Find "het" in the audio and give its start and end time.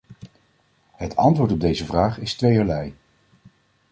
0.91-1.15